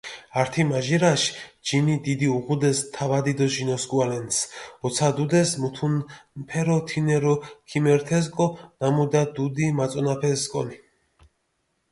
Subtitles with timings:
[0.41, 1.23] ართიმაჟირაშ
[1.67, 4.37] ჯინი დიდი უღუდეს თავადი დო ჟინოსქუალენს,
[4.85, 7.35] ოცადუდეს მუთუნფერო, თინერო
[7.69, 8.45] ქიმერთესკო
[8.79, 10.75] ნამუდა დუდი მაწონაფესკონი.